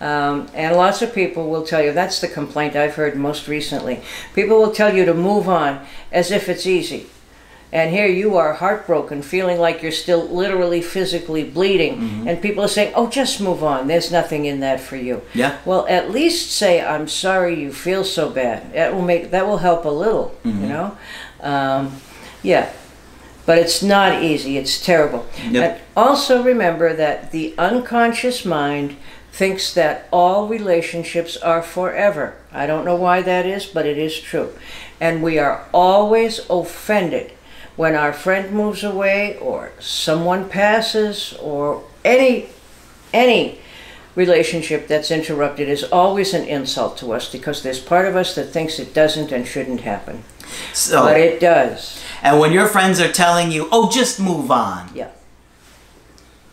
Um, 0.00 0.48
and 0.54 0.76
lots 0.76 1.02
of 1.02 1.14
people 1.14 1.50
will 1.50 1.64
tell 1.64 1.82
you 1.82 1.92
that's 1.92 2.22
the 2.22 2.28
complaint 2.28 2.74
I've 2.74 2.94
heard 2.94 3.16
most 3.16 3.48
recently. 3.48 4.00
People 4.34 4.58
will 4.58 4.72
tell 4.72 4.94
you 4.94 5.04
to 5.04 5.12
move 5.12 5.46
on 5.46 5.84
as 6.10 6.30
if 6.30 6.48
it's 6.48 6.66
easy. 6.66 7.06
And 7.72 7.92
here 7.92 8.06
you 8.06 8.36
are 8.36 8.54
heartbroken, 8.54 9.22
feeling 9.22 9.60
like 9.60 9.80
you're 9.80 9.92
still 9.92 10.26
literally 10.26 10.82
physically 10.82 11.44
bleeding. 11.44 12.26
And 12.26 12.42
people 12.42 12.64
are 12.64 12.68
saying, 12.68 12.92
oh, 12.96 13.08
just 13.08 13.40
move 13.40 13.62
on. 13.62 13.86
There's 13.86 14.10
nothing 14.10 14.44
in 14.44 14.58
that 14.60 14.80
for 14.80 14.96
you. 14.96 15.22
Yeah. 15.34 15.58
Well, 15.64 15.86
at 15.88 16.10
least 16.10 16.50
say, 16.50 16.84
I'm 16.84 17.06
sorry 17.06 17.60
you 17.60 17.72
feel 17.72 18.02
so 18.02 18.28
bad. 18.28 18.72
That 18.72 18.92
will 18.94 19.02
make 19.02 19.30
that 19.30 19.46
will 19.46 19.58
help 19.58 19.84
a 19.84 19.88
little, 19.88 20.36
you 20.44 20.52
know? 20.52 20.98
Um, 21.40 22.00
yeah. 22.42 22.72
But 23.46 23.58
it's 23.58 23.82
not 23.82 24.22
easy. 24.22 24.58
It's 24.58 24.84
terrible. 24.84 25.26
Yep. 25.48 25.72
And 25.72 25.80
also 25.96 26.42
remember 26.42 26.92
that 26.94 27.30
the 27.30 27.54
unconscious 27.56 28.44
mind 28.44 28.96
thinks 29.32 29.72
that 29.74 30.08
all 30.12 30.48
relationships 30.48 31.36
are 31.36 31.62
forever. 31.62 32.34
I 32.52 32.66
don't 32.66 32.84
know 32.84 32.96
why 32.96 33.22
that 33.22 33.46
is, 33.46 33.64
but 33.64 33.86
it 33.86 33.96
is 33.96 34.20
true. 34.20 34.52
And 35.00 35.22
we 35.22 35.38
are 35.38 35.66
always 35.72 36.40
offended 36.50 37.32
when 37.80 37.96
our 37.96 38.12
friend 38.12 38.52
moves 38.52 38.84
away 38.84 39.38
or 39.38 39.72
someone 39.80 40.46
passes 40.50 41.32
or 41.40 41.82
any 42.04 42.44
any 43.10 43.58
relationship 44.14 44.86
that's 44.86 45.10
interrupted 45.10 45.66
is 45.66 45.82
always 45.84 46.34
an 46.34 46.44
insult 46.44 46.98
to 46.98 47.10
us 47.10 47.32
because 47.32 47.62
there's 47.62 47.80
part 47.80 48.06
of 48.06 48.14
us 48.14 48.34
that 48.34 48.52
thinks 48.52 48.78
it 48.78 48.92
doesn't 48.92 49.32
and 49.32 49.46
shouldn't 49.46 49.80
happen. 49.80 50.22
So, 50.74 51.04
But 51.04 51.18
it 51.20 51.40
does. 51.40 51.98
and 52.22 52.38
when 52.38 52.52
your 52.52 52.66
friends 52.68 53.00
are 53.00 53.10
telling 53.10 53.50
you, 53.50 53.66
"Oh, 53.72 53.88
just 53.90 54.20
move 54.20 54.50
on," 54.50 54.90
Yeah. 54.94 55.12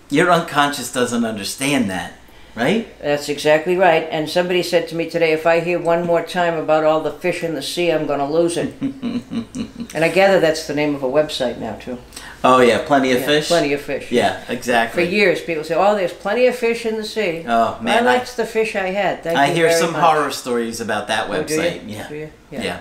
your 0.09 0.31
unconscious 0.31 0.89
doesn't 0.93 1.25
understand 1.25 1.89
that, 1.89 2.13
right? 2.57 2.99
That's 2.99 3.29
exactly 3.29 3.77
right. 3.77 4.07
And 4.11 4.29
somebody 4.29 4.63
said 4.63 4.87
to 4.89 4.95
me 4.95 5.09
today, 5.09 5.31
if 5.31 5.45
I 5.45 5.59
hear 5.61 5.79
one 5.79 6.05
more 6.05 6.23
time 6.23 6.55
about 6.55 6.83
all 6.83 7.01
the 7.01 7.11
fish 7.11 7.43
in 7.43 7.55
the 7.55 7.61
sea, 7.61 7.91
I'm 7.91 8.07
going 8.07 8.19
to 8.19 8.25
lose 8.25 8.57
it. 8.57 8.73
and 8.81 10.03
I 10.03 10.09
gather 10.09 10.39
that's 10.39 10.67
the 10.67 10.73
name 10.75 10.95
of 10.95 11.03
a 11.03 11.07
website 11.07 11.57
now, 11.59 11.75
too. 11.75 11.97
Oh 12.43 12.59
yeah, 12.59 12.85
plenty 12.85 13.11
of 13.13 13.21
Yeah, 13.21 13.25
fish. 13.25 13.47
Plenty 13.47 13.73
of 13.73 13.81
fish. 13.81 14.11
Yeah, 14.11 14.43
exactly. 14.47 15.03
For 15.05 15.09
years, 15.09 15.41
people 15.41 15.63
say, 15.63 15.73
"Oh, 15.75 15.95
there's 15.95 16.13
plenty 16.13 16.45
of 16.45 16.55
fish 16.55 16.85
in 16.85 16.95
the 16.95 17.03
sea." 17.03 17.43
Oh 17.47 17.79
man, 17.81 18.05
I 18.07 18.11
I, 18.11 18.13
liked 18.17 18.37
the 18.37 18.45
fish 18.45 18.75
I 18.75 18.89
had. 18.89 19.23
Thank 19.23 19.37
I 19.37 19.47
hear 19.47 19.71
some 19.71 19.93
much. 19.93 20.01
horror 20.03 20.29
stories 20.29 20.79
about 20.79 21.07
that 21.07 21.29
Oh, 21.29 21.33
website. 21.33 21.81
Yeah. 21.89 22.07
Do 22.07 22.15
you? 22.15 22.29
Yeah. 22.51 22.79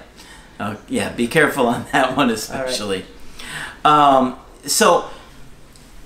Oh, 0.60 0.76
yeah. 0.88 1.10
Be 1.12 1.26
careful 1.26 1.66
on 1.68 1.86
that 1.92 2.16
one, 2.16 2.28
especially. 2.30 3.06
Um, 3.84 4.36
so, 4.66 5.08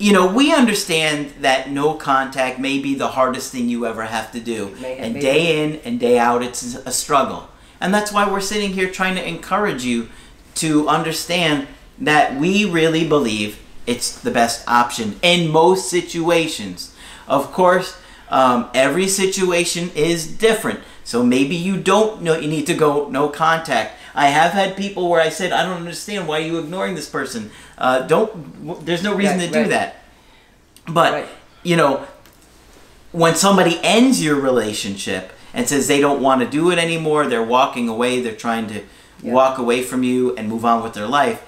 you 0.01 0.11
know, 0.13 0.25
we 0.33 0.51
understand 0.51 1.31
that 1.41 1.69
no 1.69 1.93
contact 1.93 2.59
may 2.59 2.79
be 2.79 2.95
the 2.95 3.09
hardest 3.09 3.51
thing 3.51 3.69
you 3.69 3.85
ever 3.85 4.03
have 4.03 4.31
to 4.31 4.39
do, 4.39 4.75
May- 4.81 4.97
and 4.97 5.13
may- 5.13 5.19
day 5.21 5.63
in 5.63 5.75
and 5.85 5.99
day 5.99 6.17
out, 6.17 6.41
it's 6.41 6.75
a 6.75 6.91
struggle, 6.91 7.49
and 7.79 7.93
that's 7.93 8.11
why 8.11 8.29
we're 8.29 8.41
sitting 8.41 8.71
here 8.73 8.89
trying 8.89 9.15
to 9.15 9.27
encourage 9.27 9.83
you 9.85 10.09
to 10.55 10.87
understand 10.87 11.67
that 11.99 12.35
we 12.35 12.65
really 12.65 13.07
believe 13.07 13.59
it's 13.85 14.19
the 14.19 14.31
best 14.31 14.67
option 14.67 15.19
in 15.21 15.49
most 15.51 15.89
situations. 15.89 16.95
Of 17.27 17.51
course, 17.53 17.97
um, 18.29 18.69
every 18.73 19.07
situation 19.07 19.91
is 19.95 20.25
different. 20.25 20.79
So 21.03 21.23
maybe 21.23 21.55
you 21.55 21.77
don't 21.77 22.21
know 22.21 22.37
you 22.37 22.47
need 22.47 22.67
to 22.67 22.73
go 22.73 23.07
no 23.09 23.27
contact. 23.29 23.97
I 24.13 24.27
have 24.27 24.51
had 24.51 24.75
people 24.77 25.09
where 25.09 25.21
I 25.21 25.29
said, 25.29 25.51
I 25.51 25.63
don't 25.63 25.77
understand 25.77 26.27
why 26.27 26.39
you 26.39 26.59
ignoring 26.59 26.95
this 26.95 27.09
person. 27.09 27.51
Uh, 27.81 28.01
don't. 28.07 28.85
There's 28.85 29.01
no 29.03 29.15
reason 29.15 29.39
Right, 29.39 29.47
to 29.47 29.51
do 29.51 29.59
right. 29.61 29.69
that. 29.71 29.95
But 30.87 31.13
Right. 31.13 31.27
you 31.63 31.75
know, 31.75 32.01
when 33.11 33.35
somebody 33.35 33.79
ends 33.83 34.23
your 34.23 34.35
relationship 34.35 35.31
and 35.53 35.67
says 35.67 35.87
they 35.87 35.99
don't 35.99 36.21
want 36.21 36.41
to 36.41 36.47
do 36.47 36.69
it 36.71 36.77
anymore, 36.77 37.25
they're 37.25 37.43
walking 37.43 37.89
away, 37.89 38.21
they're 38.21 38.33
trying 38.35 38.67
to 38.67 38.81
Yeah. 39.23 39.33
walk 39.33 39.57
away 39.57 39.81
from 39.81 40.03
you 40.03 40.35
and 40.37 40.47
move 40.47 40.63
on 40.63 40.83
with 40.83 40.93
their 40.93 41.07
life. 41.07 41.41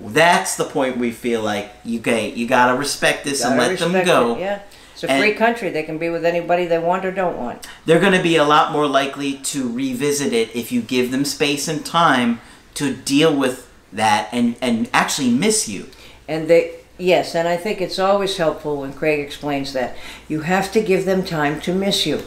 That's 0.00 0.56
the 0.56 0.64
point 0.64 0.98
we 0.98 1.10
feel 1.10 1.40
like 1.40 1.70
you 1.84 2.00
okay, 2.00 2.30
you 2.36 2.46
gotta 2.46 2.74
respect 2.74 3.24
this 3.24 3.42
and 3.42 3.56
Gotta 3.56 3.70
let 3.70 3.78
them 3.80 4.04
go. 4.04 4.34
it, 4.36 4.40
Yeah, 4.40 4.58
it's 4.94 5.04
a 5.04 5.10
And- 5.10 5.20
free 5.22 5.32
country. 5.32 5.70
They 5.70 5.82
can 5.84 5.96
be 5.98 6.08
with 6.10 6.24
anybody 6.24 6.66
they 6.66 6.78
want 6.78 7.04
or 7.06 7.10
don't 7.10 7.36
want. 7.38 7.66
They're 7.86 7.98
gonna 7.98 8.22
be 8.22 8.36
a 8.36 8.44
lot 8.44 8.72
more 8.72 8.86
likely 8.86 9.32
to 9.52 9.68
revisit 9.72 10.32
it 10.34 10.50
if 10.54 10.70
you 10.70 10.82
give 10.82 11.10
them 11.10 11.24
space 11.24 11.66
and 11.66 11.82
time 11.84 12.40
to 12.74 12.92
deal 12.92 13.32
with 13.32 13.67
that 13.92 14.28
and, 14.32 14.56
and 14.60 14.88
actually 14.92 15.30
miss 15.30 15.68
you. 15.68 15.88
And 16.26 16.48
they, 16.48 16.76
yes, 16.98 17.34
and 17.34 17.48
I 17.48 17.56
think 17.56 17.80
it's 17.80 17.98
always 17.98 18.36
helpful 18.36 18.80
when 18.80 18.92
Craig 18.92 19.20
explains 19.20 19.72
that. 19.72 19.96
You 20.28 20.42
have 20.42 20.70
to 20.72 20.82
give 20.82 21.04
them 21.04 21.24
time 21.24 21.60
to 21.62 21.74
miss 21.74 22.06
you. 22.06 22.22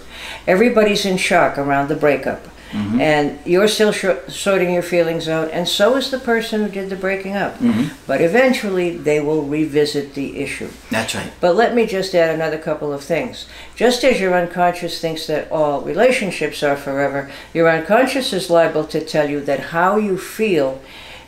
Everybody's 0.48 1.06
in 1.06 1.18
shock 1.18 1.58
around 1.58 1.88
the 1.88 1.96
breakup. 1.96 2.48
Mm-hmm. 2.72 3.02
And 3.02 3.40
you're 3.46 3.68
still 3.68 3.92
sh- 3.92 4.30
sorting 4.30 4.74
your 4.74 4.82
feelings 4.82 5.28
out, 5.28 5.52
and 5.52 5.68
so 5.68 5.98
is 5.98 6.10
the 6.10 6.18
person 6.18 6.62
who 6.62 6.70
did 6.70 6.90
the 6.90 6.96
breaking 6.96 7.36
up. 7.36 7.58
Mm-hmm. 7.58 7.94
But 8.08 8.22
eventually, 8.22 8.96
they 8.96 9.20
will 9.20 9.44
revisit 9.44 10.14
the 10.14 10.40
issue. 10.40 10.70
That's 10.90 11.14
right. 11.14 11.34
But 11.42 11.58
let 11.58 11.76
me 11.76 11.86
just 11.86 12.16
add 12.16 12.34
another 12.34 12.58
couple 12.58 12.94
of 12.94 13.04
things. 13.04 13.46
Just 13.76 14.06
as 14.06 14.22
your 14.22 14.34
unconscious 14.34 15.02
thinks 15.02 15.28
that 15.28 15.52
all 15.52 15.82
relationships 15.82 16.64
are 16.64 16.78
forever, 16.78 17.30
your 17.54 17.70
unconscious 17.70 18.32
is 18.32 18.50
liable 18.50 18.86
to 18.86 19.04
tell 19.04 19.30
you 19.30 19.42
that 19.42 19.60
how 19.60 19.98
you 19.98 20.18
feel 20.18 20.82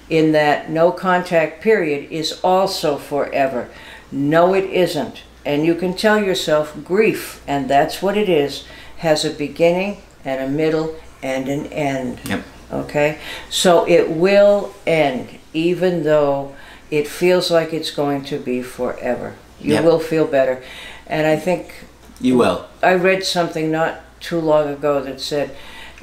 in 0.10 0.32
that 0.34 0.70
no 0.70 0.92
contact 0.92 1.62
period 1.62 2.12
is 2.12 2.40
also 2.44 2.98
forever. 2.98 3.70
No, 4.12 4.54
it 4.54 4.66
isn't. 4.66 5.24
And 5.46 5.66
you 5.66 5.76
can 5.76 5.94
tell 5.96 6.22
yourself 6.24 6.76
grief, 6.84 7.42
and 7.48 7.70
that's 7.70 8.02
what 8.02 8.18
it 8.18 8.30
is, 8.30 8.66
has 8.98 9.26
a 9.26 9.30
beginning 9.30 10.02
and 10.24 10.42
a 10.42 10.48
middle 10.48 10.96
and 11.22 11.48
an 11.50 11.66
end. 11.68 12.20
Yep. 12.26 12.44
Okay? 12.72 13.18
So 13.50 13.88
it 13.88 14.10
will 14.10 14.74
end, 14.88 15.30
even 15.54 16.04
though 16.04 16.56
it 16.92 17.08
feels 17.08 17.50
like 17.52 17.74
it's 17.74 17.92
going 17.92 18.24
to 18.26 18.38
be 18.38 18.62
forever. 18.62 19.36
You 19.60 19.74
Yep. 19.76 19.84
will 19.84 20.00
feel 20.00 20.26
better. 20.28 20.62
And 21.08 21.28
I 21.28 21.36
think 21.36 21.74
You 22.22 22.38
will. 22.38 22.66
I 22.82 22.94
read 22.94 23.24
something 23.26 23.70
not 23.72 24.00
too 24.22 24.40
long 24.40 24.70
ago 24.70 25.02
that 25.02 25.20
said, 25.20 25.52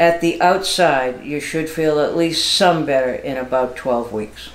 at 0.01 0.21
the 0.23 0.41
outside, 0.41 1.23
you 1.25 1.39
should 1.39 1.69
feel 1.69 2.01
at 2.01 2.17
least 2.17 2.55
some 2.55 2.87
better 2.87 3.13
in 3.13 3.37
about 3.37 3.77
12 3.77 4.13
weeks. 4.13 4.51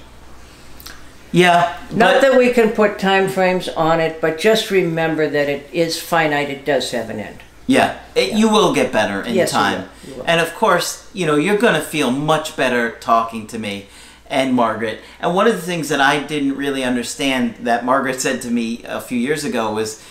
Yeah. 1.32 1.78
Not 1.92 2.22
that 2.22 2.38
we 2.38 2.52
can 2.52 2.72
put 2.72 2.98
time 2.98 3.30
frames 3.30 3.70
on 3.70 4.00
it, 4.00 4.20
but 4.22 4.40
just 4.40 4.72
remember 4.72 5.30
that 5.30 5.48
it 5.48 5.70
is 5.72 6.02
finite, 6.02 6.50
it 6.50 6.66
does 6.66 6.92
have 6.92 7.10
an 7.10 7.20
end. 7.20 7.40
Yeah, 7.68 8.00
it, 8.16 8.34
you 8.34 8.50
will 8.50 8.74
get 8.74 8.92
better 8.92 9.22
in 9.22 9.36
Yes, 9.36 9.52
you 9.52 9.58
time. 9.58 9.82
will. 9.82 10.10
You 10.10 10.16
will. 10.18 10.24
And 10.28 10.42
of 10.42 10.54
course, 10.56 11.10
you 11.14 11.26
know, 11.26 11.36
you're 11.36 11.58
going 11.58 11.74
to 11.74 11.82
feel 11.82 12.12
much 12.12 12.56
better 12.56 12.92
talking 12.92 13.48
to 13.48 13.60
me 13.60 13.88
and 14.30 14.54
Margaret. 14.54 15.00
And 15.20 15.36
one 15.36 15.48
of 15.48 15.54
the 15.56 15.62
things 15.62 15.90
that 15.90 16.00
I 16.02 16.24
didn't 16.24 16.56
really 16.58 16.84
understand 16.84 17.56
that 17.62 17.86
Margaret 17.86 18.22
said 18.22 18.42
to 18.44 18.50
me 18.52 18.84
a 18.86 19.02
few 19.02 19.18
years 19.20 19.44
ago 19.44 19.74
was 19.74 20.04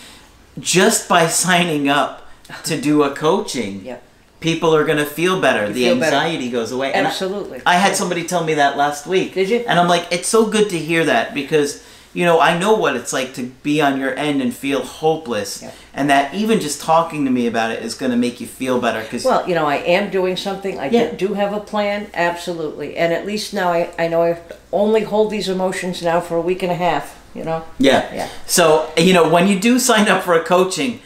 just 0.59 1.09
by 1.09 1.27
signing 1.43 1.89
up 1.89 2.29
to 2.63 2.79
do 2.79 3.03
a 3.03 3.13
coaching, 3.15 3.83
Yeah. 3.83 3.97
People 4.39 4.75
are 4.75 4.85
going 4.85 4.97
to 4.97 5.05
feel 5.05 5.39
better. 5.41 5.67
You 5.67 5.73
the 5.73 5.83
feel 5.85 5.99
better. 5.99 6.15
anxiety 6.17 6.49
goes 6.49 6.71
away. 6.71 6.93
And 6.93 7.07
I- 7.07 7.09
Absolutely. 7.09 7.61
I 7.65 7.75
had 7.75 7.95
somebody 7.95 8.23
tell 8.25 8.43
me 8.43 8.55
that 8.55 8.77
last 8.77 9.07
week. 9.07 9.33
Did 9.33 9.49
you? 9.49 9.59
And 9.67 9.79
I'm 9.79 9.87
like, 9.87 10.07
it's 10.11 10.27
so 10.27 10.45
good 10.47 10.69
to 10.69 10.77
hear 10.77 11.05
that 11.05 11.33
because, 11.33 11.83
you 12.13 12.25
know, 12.25 12.39
I 12.39 12.57
know 12.57 12.75
what 12.75 12.95
it's 12.95 13.11
like 13.11 13.33
to 13.35 13.43
be 13.63 13.81
on 13.81 13.99
your 13.99 14.13
end 14.15 14.41
and 14.41 14.53
feel 14.53 14.81
hopeless. 14.83 15.61
Yeah. 15.63 15.71
And 15.93 16.09
that 16.09 16.33
even 16.33 16.59
just 16.59 16.81
talking 16.81 17.25
to 17.25 17.31
me 17.31 17.47
about 17.47 17.71
it 17.71 17.81
is 17.83 17.93
going 17.95 18.11
to 18.11 18.17
make 18.17 18.39
you 18.41 18.47
feel 18.47 18.79
better. 18.79 19.01
Because, 19.01 19.23
Well, 19.25 19.47
you 19.47 19.55
know, 19.55 19.65
I 19.65 19.77
am 19.77 20.11
doing 20.11 20.37
something. 20.37 20.79
I 20.79 20.89
Yeah. 20.89 21.11
do 21.11 21.33
have 21.33 21.53
a 21.53 21.59
plan, 21.59 22.07
absolutely. 22.13 22.97
And 22.97 23.13
at 23.13 23.25
least 23.25 23.53
now 23.53 23.71
I, 23.71 23.89
I 23.97 24.07
know 24.09 24.21
I 24.23 24.37
only 24.71 25.01
hold 25.03 25.31
these 25.31 25.49
emotions 25.49 26.01
now 26.03 26.19
for 26.21 26.35
a 26.35 26.41
week 26.41 26.61
and 26.61 26.71
a 26.71 26.75
half, 26.75 27.17
you 27.33 27.43
know? 27.43 27.63
yeah. 27.79 28.13
Yeah. 28.13 28.29
So, 28.45 28.91
you 28.97 29.13
know, 29.13 29.27
when 29.29 29.47
you 29.47 29.59
do 29.59 29.79
sign 29.79 30.07
up 30.09 30.23
for 30.23 30.33
a 30.33 30.43
coaching, 30.43 30.99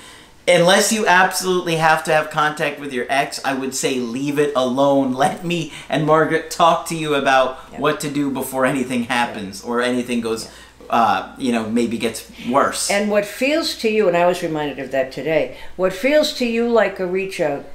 unless 0.50 0.92
you 0.92 1.06
absolutely 1.06 1.76
have 1.76 2.04
to 2.06 2.12
have 2.12 2.30
contact 2.30 2.80
with 2.80 2.92
your 2.92 3.06
ex, 3.10 3.40
I 3.46 3.54
would 3.54 3.76
say 3.76 4.00
leave 4.00 4.40
it 4.40 4.52
alone. 4.56 5.14
Let 5.14 5.46
me 5.46 5.72
and 5.88 6.06
Margaret 6.06 6.52
talk 6.52 6.88
to 6.88 6.96
you 6.96 7.16
about 7.16 7.58
what 7.80 8.00
to 8.02 8.10
do 8.10 8.32
before 8.32 8.66
anything 8.66 9.04
happens 9.04 9.64
or 9.64 9.82
anything 9.82 10.22
goes, 10.22 10.52
uh, 10.90 11.34
you 11.38 11.52
know, 11.52 11.70
maybe 11.70 11.98
gets 11.98 12.30
worse. 12.50 12.90
And 12.90 13.12
what 13.12 13.26
feels 13.26 13.76
to 13.78 13.90
you, 13.90 14.08
and 14.08 14.18
I 14.18 14.26
was 14.26 14.42
reminded 14.42 14.80
of 14.80 14.92
that 14.92 15.12
today, 15.12 15.58
what 15.76 15.94
feels 15.94 16.34
to 16.34 16.46
you 16.46 16.68
like 16.68 17.00
a 17.00 17.06
reach 17.06 17.40
out 17.40 17.66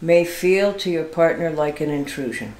may 0.00 0.24
feel 0.24 0.72
to 0.74 0.90
your 0.90 1.04
partner 1.04 1.50
like 1.50 1.80
an 1.80 1.90
intrusion. 1.90 2.54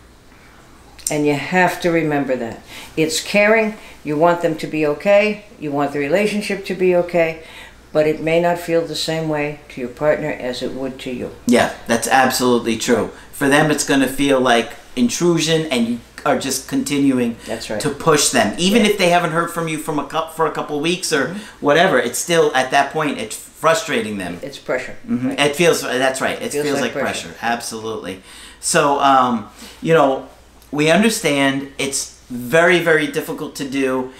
And 1.10 1.26
you 1.26 1.34
have 1.34 1.80
to 1.82 1.90
remember 1.90 2.36
that. 2.36 2.60
It's 2.96 3.22
caring, 3.22 3.76
you 4.04 4.16
want 4.16 4.42
them 4.42 4.56
to 4.58 4.66
be 4.66 4.86
okay, 4.86 5.44
you 5.58 5.72
want 5.72 5.92
the 5.92 5.98
relationship 5.98 6.64
to 6.66 6.74
be 6.74 6.94
okay, 6.96 7.42
but 7.92 8.06
it 8.06 8.20
may 8.22 8.40
not 8.40 8.58
feel 8.58 8.84
the 8.86 8.94
same 8.96 9.28
way 9.28 9.60
to 9.70 9.80
your 9.80 9.90
partner 9.90 10.30
as 10.30 10.62
it 10.62 10.72
would 10.72 10.98
to 11.00 11.10
you. 11.10 11.30
Yeah, 11.46 11.74
that's 11.86 12.06
absolutely 12.08 12.76
true. 12.76 13.10
For 13.32 13.48
them, 13.48 13.70
it's 13.70 13.84
going 13.86 14.00
to 14.00 14.08
feel 14.08 14.40
like 14.40 14.72
intrusion, 14.96 15.66
and 15.66 15.86
you 15.88 16.00
are 16.26 16.38
just 16.38 16.68
continuing 16.68 17.36
right. 17.48 17.60
to 17.80 17.90
push 17.90 18.30
them, 18.30 18.54
even 18.58 18.84
if 18.84 18.98
they 18.98 19.10
haven't 19.10 19.30
heard 19.30 19.50
from 19.50 19.68
you 19.68 19.78
from 19.78 19.98
a 19.98 20.32
for 20.34 20.46
a 20.46 20.50
couple 20.50 20.76
of 20.76 20.82
weeks 20.82 21.12
or 21.12 21.26
Mm-hmm. 21.28 21.38
whatever. 21.64 21.98
It's 21.98 22.18
still 22.18 22.54
at 22.54 22.70
that 22.72 22.92
point, 22.92 23.18
it's 23.18 23.36
frustrating 23.36 24.18
them. 24.18 24.38
It's 24.42 24.58
pressure. 24.58 24.96
Mhm. 25.08 25.28
right? 25.30 25.40
It 25.40 25.56
feels 25.56 25.82
that's 25.82 26.20
right. 26.20 26.40
It 26.42 26.52
feels, 26.52 26.64
Feels 26.66 26.80
like, 26.80 26.94
like 26.94 27.02
pressure. 27.04 27.28
pressure. 27.28 27.38
Absolutely. 27.42 28.22
So, 28.60 28.98
um, 29.00 29.48
you 29.80 29.94
know, 29.94 30.28
we 30.72 30.90
understand 30.90 31.72
it's 31.78 32.20
very, 32.28 32.80
very 32.80 33.06
difficult 33.06 33.54
to 33.56 33.64
do. 33.68 34.10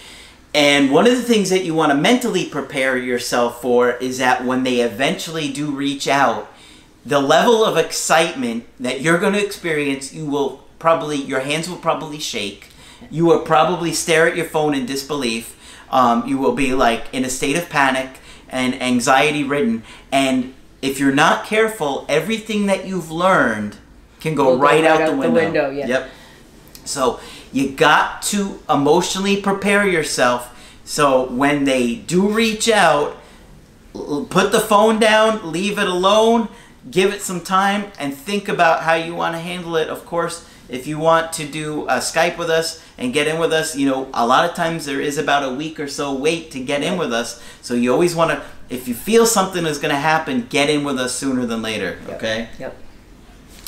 And 0.54 0.90
one 0.90 1.06
of 1.06 1.14
the 1.14 1.22
things 1.22 1.50
that 1.50 1.64
you 1.64 1.74
want 1.74 1.92
to 1.92 1.98
mentally 1.98 2.46
prepare 2.46 2.96
yourself 2.96 3.60
for 3.60 3.92
is 3.92 4.18
that 4.18 4.44
when 4.44 4.62
they 4.62 4.80
eventually 4.80 5.52
do 5.52 5.70
reach 5.70 6.08
out, 6.08 6.52
the 7.04 7.20
level 7.20 7.64
of 7.64 7.76
excitement 7.76 8.64
that 8.80 9.00
you're 9.00 9.18
going 9.18 9.34
to 9.34 9.44
experience, 9.44 10.12
you 10.12 10.26
will 10.26 10.64
probably, 10.78 11.16
your 11.16 11.40
hands 11.40 11.68
will 11.68 11.76
probably 11.76 12.18
shake. 12.18 12.68
You 13.10 13.26
will 13.26 13.40
probably 13.40 13.92
stare 13.92 14.26
at 14.26 14.36
your 14.36 14.46
phone 14.46 14.74
in 14.74 14.86
disbelief. 14.86 15.54
Um, 15.90 16.26
you 16.26 16.38
will 16.38 16.54
be 16.54 16.74
like 16.74 17.06
in 17.12 17.24
a 17.24 17.30
state 17.30 17.56
of 17.56 17.68
panic 17.70 18.18
and 18.48 18.80
anxiety 18.82 19.44
ridden. 19.44 19.82
And 20.10 20.54
if 20.82 20.98
you're 20.98 21.14
not 21.14 21.44
careful, 21.46 22.04
everything 22.08 22.66
that 22.66 22.86
you've 22.86 23.10
learned 23.10 23.76
can 24.20 24.34
go, 24.34 24.46
Will 24.50 24.56
go 24.56 24.62
right, 24.62 24.82
right 24.82 24.84
out, 24.84 25.00
out 25.02 25.06
the 25.06 25.12
the 25.12 25.18
window. 25.18 25.44
window, 25.44 25.70
yeah. 25.70 25.86
Yep. 25.86 26.10
So 26.88 27.20
you 27.52 27.70
got 27.70 28.22
to 28.22 28.60
emotionally 28.68 29.40
prepare 29.40 29.86
yourself 29.86 30.54
so 30.88 31.26
when 31.26 31.64
they 31.64 31.96
do 31.96 32.30
reach 32.30 32.66
out, 32.70 33.18
put 33.92 34.52
the 34.52 34.58
phone 34.58 34.98
down, 34.98 35.52
leave 35.52 35.78
it 35.78 35.86
alone, 35.86 36.48
give 36.90 37.12
it 37.12 37.20
some 37.20 37.42
time, 37.42 37.92
and 37.98 38.14
think 38.14 38.48
about 38.48 38.84
how 38.84 38.94
you 38.94 39.14
want 39.14 39.34
to 39.34 39.38
handle 39.38 39.76
it. 39.76 39.88
Of 39.88 40.06
course, 40.06 40.48
if 40.70 40.86
you 40.86 40.98
want 40.98 41.30
to 41.34 41.44
do 41.46 41.82
a 41.88 41.98
Skype 41.98 42.38
with 42.38 42.48
us 42.48 42.82
and 42.96 43.12
get 43.12 43.28
in 43.28 43.38
with 43.38 43.52
us, 43.52 43.76
you 43.76 43.86
know, 43.86 44.08
a 44.14 44.26
lot 44.26 44.48
of 44.48 44.56
times 44.56 44.86
there 44.86 44.98
is 44.98 45.18
about 45.18 45.44
a 45.44 45.54
week 45.54 45.78
or 45.78 45.88
so 45.88 46.14
wait 46.14 46.50
to 46.52 46.60
get 46.60 46.82
in 46.82 46.96
with 46.96 47.12
us. 47.12 47.42
So 47.60 47.74
you 47.74 47.92
always 47.92 48.14
want 48.14 48.30
to, 48.30 48.42
if 48.70 48.88
you 48.88 48.94
feel 48.94 49.26
something 49.26 49.66
is 49.66 49.78
going 49.78 49.94
to 49.94 50.00
happen, 50.00 50.46
get 50.48 50.70
in 50.70 50.84
with 50.84 50.98
us 50.98 51.14
sooner 51.14 51.44
than 51.44 51.60
later. 51.60 51.98
Yep. 52.06 52.16
Okay? 52.16 52.48
Yep. 52.58 52.76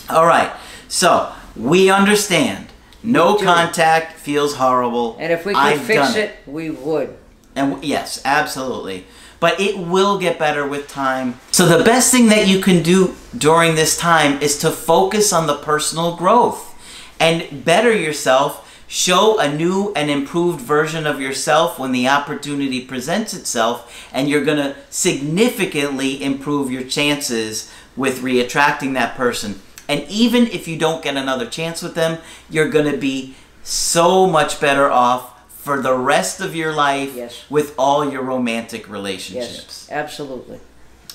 All 0.09 0.25
right. 0.25 0.51
So 0.89 1.35
we 1.55 1.91
understand. 1.91 2.70
No 3.03 3.39
do. 3.39 3.45
contact 3.45 4.19
feels 4.19 4.55
horrible. 4.57 5.17
And 5.19 5.33
if 5.33 5.45
we 5.47 5.53
could 5.55 5.63
I've 5.63 5.81
fix 5.83 6.15
it, 6.17 6.37
we 6.47 6.71
would. 6.71 7.17
and 7.55 7.73
w- 7.73 7.89
yes, 7.89 8.21
absolutely. 8.25 9.07
But 9.41 9.59
it 9.59 9.79
will 9.79 10.19
get 10.19 10.39
better 10.39 10.67
with 10.67 10.87
time. 10.87 11.41
So 11.51 11.65
the 11.67 11.83
best 11.83 12.11
thing 12.13 12.29
that 12.29 12.47
you 12.47 12.61
can 12.61 12.83
do 12.83 13.15
during 13.37 13.75
this 13.75 13.97
time 13.97 14.41
is 14.43 14.59
to 14.59 14.71
focus 14.71 15.33
on 15.33 15.47
the 15.47 15.57
personal 15.57 16.15
growth 16.15 16.75
and 17.19 17.65
better 17.65 17.95
yourself. 17.95 18.67
Show 18.87 19.39
a 19.39 19.49
new 19.51 19.93
and 19.95 20.11
improved 20.11 20.61
version 20.61 21.07
of 21.07 21.21
yourself 21.21 21.79
when 21.79 21.93
the 21.93 22.09
opportunity 22.09 22.85
presents 22.85 23.33
itself, 23.33 24.09
and 24.13 24.29
you're 24.29 24.45
going 24.45 24.59
to 24.59 24.75
significantly 24.91 26.23
improve 26.23 26.71
your 26.73 26.83
chances 26.83 27.71
with 27.97 28.21
reattracting 28.21 28.95
that 28.95 29.15
person. 29.17 29.61
And 29.91 30.09
even 30.09 30.47
if 30.47 30.69
you 30.69 30.79
don't 30.79 31.03
get 31.03 31.17
another 31.17 31.47
chance 31.47 31.83
with 31.83 31.97
them, 31.97 32.19
you're 32.49 32.69
going 32.69 32.89
to 32.93 32.97
be 32.97 33.35
so 33.65 34.25
much 34.25 34.61
better 34.61 34.89
off 34.89 35.37
for 35.65 35.83
the 35.83 35.95
rest 35.95 36.41
of 36.41 36.55
your 36.55 36.73
life 36.73 37.17
Yes. 37.17 37.43
with 37.51 37.75
all 37.77 38.09
your 38.09 38.23
romantic 38.23 38.83
Yes, 38.83 38.89
relationships. 38.89 39.89
absolutely. 39.91 40.61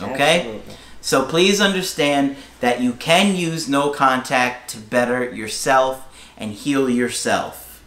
Okay? 0.01 0.39
Absolutely. 0.39 0.75
So 1.00 1.24
please 1.24 1.62
understand 1.62 2.36
that 2.60 2.82
you 2.82 2.91
can 2.91 3.34
use 3.38 3.70
no 3.70 3.91
contact 3.91 4.72
to 4.72 4.77
better 4.77 5.24
yourself 5.34 6.03
and 6.38 6.51
heal 6.51 6.89
yourself. 6.89 7.82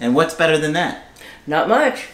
And 0.00 0.14
what's 0.14 0.32
better 0.32 0.56
than 0.56 0.72
that? 0.72 1.04
Not 1.46 1.68
much. 1.68 2.06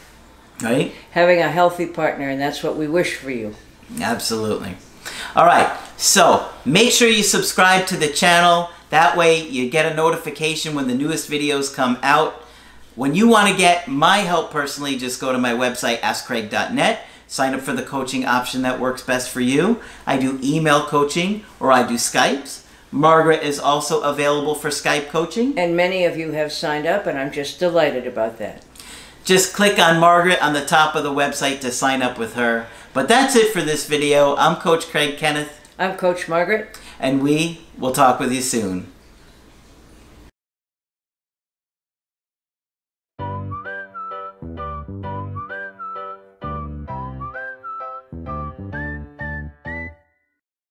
Right? 0.61 0.92
Having 1.12 1.42
a 1.42 1.49
healthy 1.49 1.87
partner, 1.87 2.28
and 2.28 2.40
that's 2.40 2.64
what 2.64 2.76
we 2.76 2.88
wish 2.88 3.14
for 3.14 3.30
you. 3.30 3.54
Absolutely. 4.00 4.75
All 5.37 5.47
right. 5.47 5.71
So 5.97 6.49
make 6.65 6.93
sure 6.93 7.09
you 7.09 7.23
subscribe 7.23 7.87
to 7.88 7.97
the 7.97 8.09
channel. 8.09 8.71
That 8.91 9.17
way 9.17 9.47
you 9.47 9.71
get 9.71 9.91
a 9.91 9.95
notification 9.95 10.75
when 10.75 10.88
the 10.88 10.95
newest 10.95 11.31
videos 11.31 11.75
come 11.75 11.99
out. 12.03 12.35
When 12.95 13.15
you 13.15 13.29
want 13.29 13.49
to 13.49 13.57
get 13.57 13.88
my 13.88 14.19
help 14.19 14.50
personally, 14.50 14.97
just 14.97 15.21
go 15.21 15.33
to 15.33 15.38
my 15.38 15.53
website, 15.53 16.00
askcraig.net. 16.00 17.00
Sign 17.26 17.55
up 17.55 17.61
for 17.61 17.73
the 17.73 17.83
coaching 17.83 18.25
option 18.25 18.62
that 18.62 18.79
works 18.79 19.03
best 19.03 19.31
for 19.31 19.41
you. 19.41 19.81
I 20.07 20.17
do 20.17 20.38
email 20.43 20.87
coaching 20.87 21.45
or 21.59 21.73
I 21.73 21.87
do 21.87 21.95
Skypes. 21.95 22.65
Margaret 22.93 23.43
is 23.43 23.59
also 23.59 24.03
available 24.03 24.55
for 24.55 24.69
Skype 24.69 25.09
coaching. 25.09 25.59
And 25.59 25.76
many 25.76 26.05
of 26.05 26.17
you 26.17 26.31
have 26.33 26.53
signed 26.53 26.87
up, 26.87 27.07
and 27.07 27.19
I'm 27.19 27.33
just 27.33 27.59
delighted 27.59 28.07
about 28.07 28.38
that. 28.38 28.65
Just 29.25 29.55
click 29.55 29.79
on 29.79 29.99
Margaret 29.99 30.41
on 30.41 30.53
the 30.53 30.65
top 30.65 30.95
of 30.95 31.03
the 31.03 31.11
website 31.11 31.61
to 31.62 31.73
sign 31.73 32.00
up 32.00 32.17
with 32.17 32.35
her. 32.35 32.69
But 32.95 33.09
that's 33.09 33.35
it 33.35 33.53
for 33.53 33.61
this 33.61 33.87
video. 33.87 34.37
I'm 34.37 34.57
Coach 34.57 34.87
Craig 34.87 35.19
Kenneth, 35.19 35.66
I'm 35.78 35.97
Coach 35.97 36.28
Margaret. 36.28 36.78
and 36.99 37.23
we 37.23 37.61
will 37.78 37.92
talk 37.92 38.18
with 38.18 38.33
you 38.33 38.40
soon. 38.40 38.90